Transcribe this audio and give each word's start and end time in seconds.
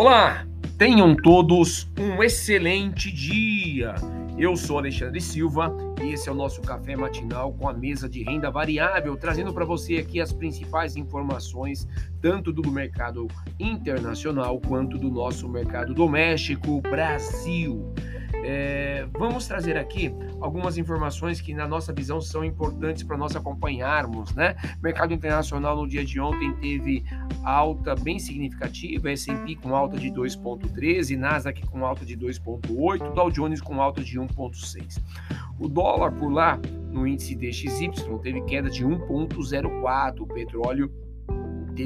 Olá, 0.00 0.46
tenham 0.78 1.14
todos 1.14 1.86
um 2.00 2.22
excelente 2.22 3.12
dia. 3.12 3.94
Eu 4.38 4.56
sou 4.56 4.78
Alexandre 4.78 5.20
Silva 5.20 5.76
e 6.02 6.14
esse 6.14 6.26
é 6.26 6.32
o 6.32 6.34
nosso 6.34 6.62
café 6.62 6.96
matinal 6.96 7.52
com 7.52 7.68
a 7.68 7.74
mesa 7.74 8.08
de 8.08 8.22
renda 8.22 8.50
variável, 8.50 9.14
trazendo 9.14 9.52
para 9.52 9.66
você 9.66 9.98
aqui 9.98 10.18
as 10.18 10.32
principais 10.32 10.96
informações 10.96 11.86
tanto 12.22 12.50
do 12.50 12.72
mercado 12.72 13.28
internacional 13.58 14.58
quanto 14.58 14.96
do 14.96 15.10
nosso 15.10 15.46
mercado 15.46 15.92
doméstico 15.92 16.80
Brasil. 16.80 17.92
É, 18.42 19.06
vamos 19.12 19.46
trazer 19.46 19.76
aqui 19.76 20.14
algumas 20.40 20.78
informações 20.78 21.40
que, 21.40 21.52
na 21.52 21.66
nossa 21.66 21.92
visão, 21.92 22.20
são 22.20 22.44
importantes 22.44 23.02
para 23.02 23.16
nós 23.16 23.36
acompanharmos. 23.36 24.34
Né? 24.34 24.56
Mercado 24.82 25.12
internacional 25.12 25.76
no 25.76 25.86
dia 25.86 26.04
de 26.04 26.20
ontem 26.20 26.52
teve 26.54 27.04
alta 27.44 27.94
bem 27.94 28.18
significativa, 28.18 29.10
S&P 29.10 29.56
com 29.56 29.74
alta 29.74 29.96
de 29.96 30.10
2,13, 30.10 31.16
Nasdaq 31.16 31.66
com 31.66 31.84
alta 31.84 32.04
de 32.04 32.16
2,8, 32.16 33.14
Dow 33.14 33.30
Jones 33.30 33.60
com 33.60 33.80
alta 33.80 34.02
de 34.02 34.18
1,6. 34.18 35.00
O 35.58 35.68
dólar 35.68 36.12
por 36.12 36.32
lá, 36.32 36.58
no 36.90 37.06
índice 37.06 37.34
DXY, 37.34 37.90
teve 38.22 38.40
queda 38.42 38.70
de 38.70 38.84
1,04, 38.84 40.20
o 40.20 40.26
petróleo 40.26 40.90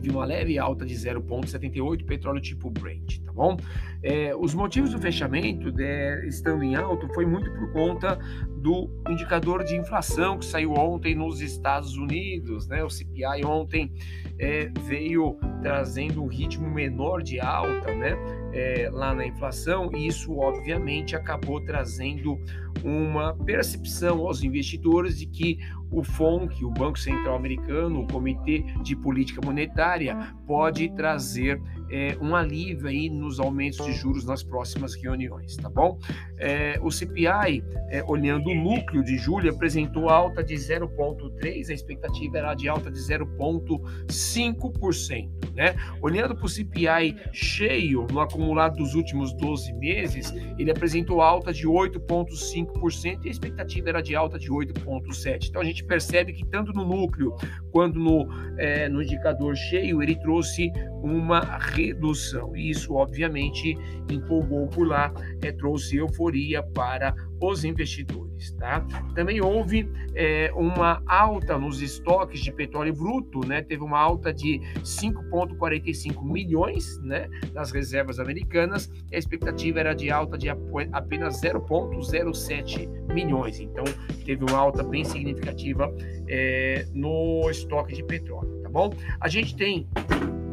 teve 0.00 0.10
uma 0.10 0.24
leve 0.24 0.58
alta 0.58 0.86
de 0.86 0.94
0,78 0.94 2.04
petróleo 2.06 2.40
tipo 2.40 2.70
Brent, 2.70 3.18
tá 3.20 3.32
bom? 3.32 3.56
É, 4.02 4.34
os 4.34 4.54
motivos 4.54 4.90
do 4.90 4.98
fechamento 4.98 5.70
de, 5.70 6.26
estando 6.26 6.62
em 6.62 6.74
alto 6.74 7.06
foi 7.12 7.26
muito 7.26 7.52
por 7.52 7.72
conta 7.72 8.18
do 8.56 8.88
indicador 9.10 9.64
de 9.64 9.76
inflação 9.76 10.38
que 10.38 10.46
saiu 10.46 10.72
ontem 10.72 11.14
nos 11.14 11.40
Estados 11.40 11.96
Unidos, 11.96 12.66
né? 12.68 12.82
O 12.82 12.88
CPI 12.88 13.44
ontem 13.44 13.92
é, 14.38 14.70
veio 14.80 15.38
trazendo 15.60 16.22
um 16.22 16.26
ritmo 16.26 16.70
menor 16.70 17.22
de 17.22 17.38
alta, 17.38 17.94
né? 17.94 18.16
É, 18.52 18.90
lá 18.92 19.14
na 19.14 19.26
inflação 19.26 19.90
e 19.94 20.06
isso 20.06 20.36
obviamente 20.36 21.16
acabou 21.16 21.58
trazendo 21.64 22.38
uma 22.84 23.34
percepção 23.34 24.26
aos 24.26 24.42
investidores 24.42 25.18
de 25.18 25.26
que 25.26 25.58
o 25.90 26.02
FONC, 26.02 26.64
o 26.64 26.70
Banco 26.70 26.98
Central 26.98 27.36
Americano, 27.36 28.00
o 28.00 28.06
Comitê 28.06 28.64
de 28.82 28.96
Política 28.96 29.40
Monetária, 29.44 30.34
pode 30.46 30.88
trazer 30.94 31.60
é, 31.92 32.16
um 32.20 32.34
alívio 32.34 32.88
aí 32.88 33.08
nos 33.10 33.38
aumentos 33.38 33.84
de 33.84 33.92
juros 33.92 34.24
nas 34.24 34.42
próximas 34.42 34.94
reuniões, 34.94 35.54
tá 35.56 35.68
bom? 35.68 35.98
É, 36.38 36.78
o 36.80 36.90
CPI, 36.90 37.62
é, 37.90 38.02
olhando 38.04 38.48
o 38.48 38.54
núcleo 38.54 39.04
de 39.04 39.18
julho, 39.18 39.50
apresentou 39.50 40.08
alta 40.08 40.42
de 40.42 40.54
0,3%, 40.54 41.68
a 41.68 41.72
expectativa 41.72 42.38
era 42.38 42.54
de 42.54 42.66
alta 42.66 42.90
de 42.90 42.98
0,5%, 42.98 45.28
né? 45.54 45.74
Olhando 46.00 46.34
para 46.34 46.46
o 46.46 46.48
CPI 46.48 47.14
cheio, 47.32 48.06
no 48.10 48.20
acumulado 48.20 48.78
dos 48.78 48.94
últimos 48.94 49.34
12 49.34 49.74
meses, 49.74 50.32
ele 50.58 50.70
apresentou 50.70 51.20
alta 51.20 51.52
de 51.52 51.68
8,5% 51.68 53.24
e 53.24 53.28
a 53.28 53.30
expectativa 53.30 53.90
era 53.90 54.00
de 54.00 54.16
alta 54.16 54.38
de 54.38 54.48
8,7%. 54.48 55.48
Então 55.48 55.60
a 55.60 55.64
gente 55.64 55.84
percebe 55.84 56.32
que 56.32 56.46
tanto 56.46 56.72
no 56.72 56.86
núcleo 56.86 57.36
quanto 57.70 57.98
no, 57.98 58.26
é, 58.58 58.88
no 58.88 59.02
indicador 59.02 59.54
cheio, 59.54 60.02
ele 60.02 60.16
trouxe 60.16 60.72
uma 61.02 61.40
redução. 61.86 62.56
E 62.56 62.70
isso, 62.70 62.94
obviamente, 62.94 63.76
empolgou 64.10 64.66
por 64.68 64.86
lá, 64.86 65.12
é, 65.42 65.52
trouxe 65.52 65.96
euforia 65.96 66.62
para 66.62 67.14
os 67.40 67.64
investidores. 67.64 68.52
Tá? 68.52 68.80
Também 69.14 69.40
houve 69.40 69.88
é, 70.14 70.50
uma 70.54 71.02
alta 71.06 71.58
nos 71.58 71.80
estoques 71.80 72.40
de 72.40 72.52
petróleo 72.52 72.92
bruto, 72.92 73.46
né? 73.46 73.62
teve 73.62 73.82
uma 73.82 73.98
alta 73.98 74.32
de 74.32 74.60
5,45 74.82 76.24
milhões 76.24 76.98
né, 77.02 77.28
nas 77.54 77.70
reservas 77.70 78.18
americanas, 78.18 78.90
a 79.12 79.16
expectativa 79.16 79.80
era 79.80 79.94
de 79.94 80.10
alta 80.10 80.36
de 80.36 80.48
apenas 80.48 81.40
0,07 81.40 82.88
milhões. 83.12 83.60
Então, 83.60 83.84
teve 84.24 84.44
uma 84.44 84.58
alta 84.58 84.82
bem 84.82 85.04
significativa 85.04 85.92
é, 86.28 86.86
no 86.92 87.48
estoque 87.50 87.94
de 87.94 88.04
petróleo. 88.04 88.60
Tá 88.62 88.68
bom? 88.68 88.92
A 89.20 89.28
gente 89.28 89.56
tem 89.56 89.86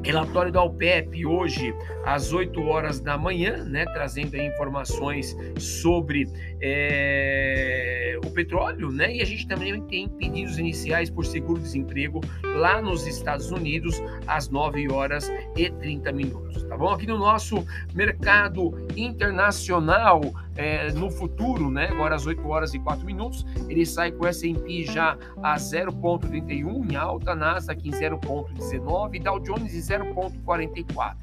Relatório 0.04 0.52
da 0.52 0.64
OPEP 0.64 1.26
hoje 1.26 1.74
às 2.06 2.32
8 2.32 2.62
horas 2.62 3.00
da 3.00 3.18
manhã, 3.18 3.64
né, 3.64 3.86
trazendo 3.86 4.36
informações 4.38 5.36
sobre 5.58 6.28
é, 6.62 8.18
o 8.26 8.32
petróleo, 8.32 8.92
né, 8.92 9.16
e 9.16 9.22
a 9.22 9.26
gente 9.26 9.48
também 9.48 9.80
tem 9.82 10.08
pedidos 10.08 10.58
iniciais 10.58 11.10
por 11.10 11.26
seguro-desemprego 11.26 12.22
lá 12.56 12.82
nos 12.82 13.06
Estados 13.06 13.52
Unidos 13.52 14.02
às 14.26 14.50
9 14.50 14.92
horas 14.92 15.30
e 15.56 15.70
30 15.70 16.12
minutos, 16.12 16.64
tá 16.64 16.78
bom? 16.78 16.90
Aqui 16.90 17.06
no 17.06 17.18
nosso 17.18 17.66
mercado 17.94 18.88
internacional, 18.96 20.22
é, 20.60 20.92
no 20.92 21.10
futuro, 21.10 21.72
né, 21.72 21.88
agora 21.88 22.16
às 22.16 22.26
8 22.26 22.46
horas 22.46 22.74
e 22.74 22.80
4 22.80 23.06
minutos, 23.06 23.46
ele 23.70 23.86
sai 23.86 24.12
com 24.12 24.26
o 24.26 24.28
S&P 24.28 24.84
já 24.84 25.18
a 25.42 25.56
0,31 25.56 26.92
em 26.92 26.98
alta, 26.98 27.34
Nasdaq 27.34 27.88
em 27.88 27.92
0,19, 27.92 29.24
Dow 29.24 29.40
Jones 29.40 29.74
em 29.74 29.80
0,44. 29.80 31.16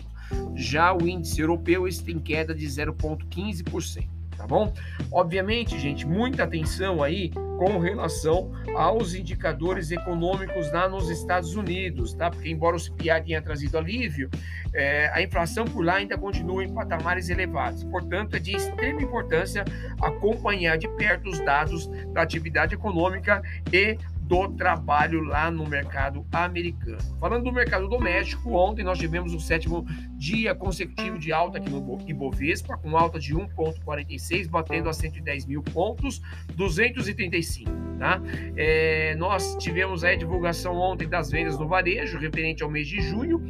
Já 0.54 0.94
o 0.94 1.06
índice 1.06 1.38
europeu 1.38 1.86
esse 1.86 2.02
tem 2.02 2.18
queda 2.18 2.54
de 2.54 2.66
0,15% 2.66 4.15
tá 4.36 4.46
bom? 4.46 4.72
Obviamente, 5.10 5.78
gente, 5.78 6.06
muita 6.06 6.44
atenção 6.44 7.02
aí 7.02 7.30
com 7.30 7.78
relação 7.78 8.52
aos 8.76 9.14
indicadores 9.14 9.90
econômicos 9.90 10.70
lá 10.72 10.88
nos 10.88 11.08
Estados 11.08 11.54
Unidos, 11.54 12.12
tá? 12.14 12.30
Porque 12.30 12.50
embora 12.50 12.76
o 12.76 12.78
CPI 12.78 13.22
tenha 13.24 13.42
trazido 13.42 13.78
alívio, 13.78 14.30
é, 14.74 15.10
a 15.12 15.22
inflação 15.22 15.64
por 15.64 15.84
lá 15.84 15.94
ainda 15.94 16.18
continua 16.18 16.62
em 16.62 16.72
patamares 16.72 17.28
elevados. 17.30 17.82
Portanto, 17.84 18.36
é 18.36 18.38
de 18.38 18.54
extrema 18.54 19.00
importância 19.00 19.64
acompanhar 20.00 20.76
de 20.76 20.88
perto 20.96 21.30
os 21.30 21.40
dados 21.40 21.86
da 22.12 22.22
atividade 22.22 22.74
econômica 22.74 23.42
e 23.72 23.98
do 24.26 24.48
trabalho 24.48 25.22
lá 25.22 25.50
no 25.50 25.66
mercado 25.66 26.26
americano. 26.32 26.98
Falando 27.20 27.44
do 27.44 27.52
mercado 27.52 27.88
doméstico, 27.88 28.52
ontem 28.54 28.84
nós 28.84 28.98
tivemos 28.98 29.32
o 29.32 29.38
sétimo 29.38 29.86
dia 30.16 30.54
consecutivo 30.54 31.18
de 31.18 31.32
alta 31.32 31.58
aqui 31.58 31.70
no 31.70 31.98
Ibovespa, 32.06 32.76
com 32.76 32.96
alta 32.96 33.20
de 33.20 33.34
1,46, 33.34 34.48
batendo 34.48 34.88
a 34.88 34.92
110 34.92 35.46
mil 35.46 35.62
pontos, 35.62 36.20
235. 36.54 37.70
Tá? 37.98 38.20
É, 38.56 39.14
nós 39.14 39.56
tivemos 39.58 40.02
a 40.02 40.14
divulgação 40.14 40.74
ontem 40.74 41.08
das 41.08 41.30
vendas 41.30 41.58
no 41.58 41.68
varejo, 41.68 42.18
referente 42.18 42.62
ao 42.62 42.70
mês 42.70 42.88
de 42.88 43.00
junho, 43.00 43.40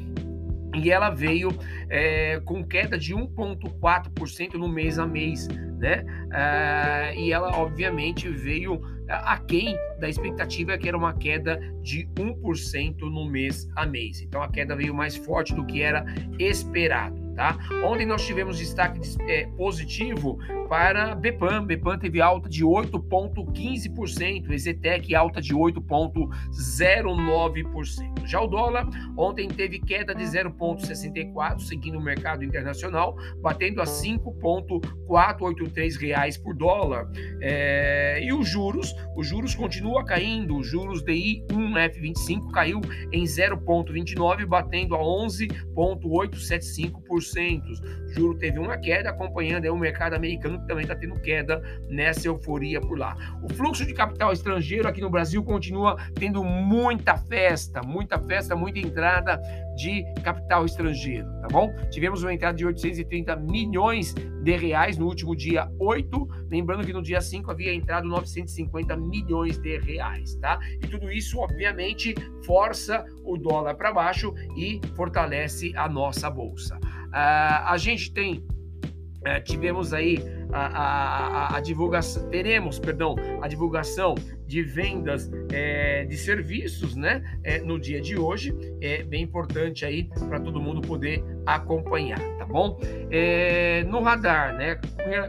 e 0.74 0.90
ela 0.90 1.08
veio 1.08 1.48
é, 1.88 2.38
com 2.44 2.62
queda 2.62 2.98
de 2.98 3.14
1,4% 3.14 4.54
no 4.54 4.68
mês 4.68 4.98
a 4.98 5.06
mês, 5.06 5.48
né? 5.78 6.04
Ah, 6.30 7.14
e 7.14 7.32
ela, 7.32 7.56
obviamente, 7.56 8.28
veio 8.28 8.80
aquém 9.08 9.76
da 9.98 10.08
expectativa, 10.08 10.76
que 10.76 10.88
era 10.88 10.96
uma 10.96 11.14
queda 11.14 11.58
de 11.82 12.08
1% 12.16 13.00
no 13.00 13.24
mês 13.28 13.68
a 13.76 13.86
mês. 13.86 14.20
Então, 14.20 14.42
a 14.42 14.48
queda 14.48 14.74
veio 14.74 14.94
mais 14.94 15.16
forte 15.16 15.54
do 15.54 15.64
que 15.64 15.82
era 15.82 16.04
esperado. 16.38 17.26
Tá? 17.36 17.58
Ontem 17.84 18.06
nós 18.06 18.26
tivemos 18.26 18.56
destaque 18.56 18.98
é, 19.28 19.46
positivo 19.58 20.38
para 20.68 21.14
Bepan. 21.14 21.64
Bepan 21.64 21.98
teve 21.98 22.20
alta 22.20 22.46
de 22.48 22.64
8,15%, 22.64 24.50
Exetec 24.50 25.14
alta 25.14 25.40
de 25.40 25.54
8,09%. 25.54 28.26
Já 28.26 28.40
o 28.40 28.46
dólar 28.46 28.86
ontem 29.16 29.48
teve 29.48 29.78
queda 29.78 30.14
de 30.14 30.24
0,64, 30.24 31.60
seguindo 31.60 31.98
o 31.98 32.02
mercado 32.02 32.44
internacional, 32.44 33.16
batendo 33.40 33.80
a 33.80 33.86
5,483 33.86 35.96
reais 35.96 36.36
por 36.36 36.54
dólar. 36.54 37.08
É, 37.40 38.20
e 38.22 38.30
os 38.32 38.46
juros, 38.48 38.94
os 39.16 39.26
juros 39.26 39.54
continua 39.54 40.04
caindo, 40.04 40.58
os 40.58 40.66
juros 40.66 41.02
DI 41.04 41.44
1F25 41.50 42.50
caiu 42.50 42.80
em 43.12 43.22
0,29, 43.24 44.44
batendo 44.46 44.96
a 44.96 45.00
11,875% 45.00 47.96
o 48.06 48.12
juro 48.12 48.38
teve 48.38 48.58
uma 48.58 48.78
queda, 48.78 49.10
acompanhando 49.10 49.66
o 49.66 49.76
mercado 49.76 50.14
americano 50.14 50.55
que 50.58 50.66
também 50.66 50.82
está 50.82 50.94
tendo 50.94 51.18
queda 51.20 51.62
nessa 51.88 52.28
euforia 52.28 52.80
por 52.80 52.98
lá. 52.98 53.16
O 53.42 53.52
fluxo 53.52 53.84
de 53.84 53.94
capital 53.94 54.32
estrangeiro 54.32 54.88
aqui 54.88 55.00
no 55.00 55.10
Brasil 55.10 55.42
continua 55.42 55.96
tendo 56.14 56.42
muita 56.44 57.16
festa, 57.16 57.80
muita 57.82 58.18
festa, 58.18 58.56
muita 58.56 58.78
entrada 58.78 59.40
de 59.76 60.04
capital 60.22 60.64
estrangeiro, 60.64 61.26
tá 61.40 61.48
bom? 61.48 61.72
Tivemos 61.90 62.22
uma 62.22 62.32
entrada 62.32 62.56
de 62.56 62.64
830 62.64 63.36
milhões 63.36 64.14
de 64.14 64.56
reais 64.56 64.96
no 64.96 65.06
último 65.06 65.36
dia 65.36 65.68
8, 65.78 66.46
lembrando 66.50 66.86
que 66.86 66.92
no 66.92 67.02
dia 67.02 67.20
5 67.20 67.50
havia 67.50 67.74
entrado 67.74 68.08
950 68.08 68.96
milhões 68.96 69.58
de 69.58 69.78
reais, 69.78 70.34
tá? 70.36 70.58
E 70.82 70.86
tudo 70.86 71.10
isso, 71.10 71.38
obviamente, 71.38 72.14
força 72.44 73.04
o 73.24 73.36
dólar 73.36 73.74
para 73.74 73.92
baixo 73.92 74.32
e 74.56 74.80
fortalece 74.94 75.76
a 75.76 75.88
nossa 75.88 76.30
bolsa. 76.30 76.76
Uh, 76.76 77.66
a 77.66 77.76
gente 77.76 78.12
tem, 78.12 78.38
uh, 78.38 79.42
tivemos 79.44 79.92
aí 79.92 80.18
a, 80.52 80.66
a, 80.66 81.56
a 81.56 81.60
divulgação, 81.60 82.28
teremos, 82.28 82.78
perdão, 82.78 83.16
a 83.40 83.48
divulgação 83.48 84.14
de 84.46 84.62
vendas 84.62 85.30
é, 85.52 86.04
de 86.04 86.16
serviços, 86.16 86.94
né, 86.94 87.22
é, 87.42 87.60
no 87.60 87.78
dia 87.80 88.00
de 88.00 88.16
hoje, 88.16 88.54
é 88.80 89.02
bem 89.02 89.22
importante 89.22 89.84
aí 89.84 90.08
para 90.28 90.38
todo 90.38 90.60
mundo 90.60 90.80
poder 90.80 91.24
acompanhar, 91.44 92.20
tá 92.38 92.44
bom? 92.44 92.78
É, 93.10 93.84
no 93.84 94.00
radar, 94.00 94.56
né, 94.56 94.76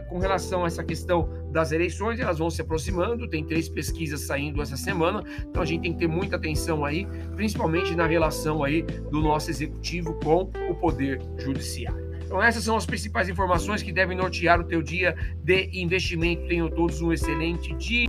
com 0.08 0.18
relação 0.18 0.64
a 0.64 0.66
essa 0.66 0.84
questão 0.84 1.28
das 1.50 1.72
eleições, 1.72 2.20
elas 2.20 2.38
vão 2.38 2.50
se 2.50 2.60
aproximando, 2.60 3.28
tem 3.28 3.44
três 3.44 3.68
pesquisas 3.68 4.20
saindo 4.20 4.62
essa 4.62 4.76
semana, 4.76 5.24
então 5.48 5.62
a 5.62 5.66
gente 5.66 5.82
tem 5.82 5.92
que 5.92 5.98
ter 5.98 6.08
muita 6.08 6.36
atenção 6.36 6.84
aí, 6.84 7.06
principalmente 7.34 7.94
na 7.94 8.06
relação 8.06 8.62
aí 8.62 8.82
do 8.82 9.20
nosso 9.20 9.50
executivo 9.50 10.14
com 10.22 10.50
o 10.70 10.74
poder 10.74 11.20
judiciário. 11.38 12.07
Então 12.28 12.42
essas 12.42 12.62
são 12.62 12.76
as 12.76 12.84
principais 12.84 13.26
informações 13.30 13.82
que 13.82 13.90
devem 13.90 14.14
nortear 14.14 14.60
o 14.60 14.64
teu 14.64 14.82
dia 14.82 15.16
de 15.42 15.70
investimento. 15.72 16.46
Tenham 16.46 16.68
todos 16.68 17.00
um 17.00 17.10
excelente 17.10 17.74
dia. 17.76 18.06